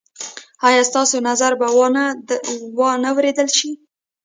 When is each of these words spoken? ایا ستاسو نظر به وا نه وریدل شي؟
ایا 0.67 0.81
ستاسو 0.89 1.15
نظر 1.29 1.51
به 1.59 1.67
وا 2.77 2.91
نه 3.03 3.09
وریدل 3.17 3.47
شي؟ 3.57 3.69